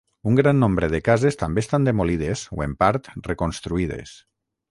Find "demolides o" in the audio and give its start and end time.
1.89-2.65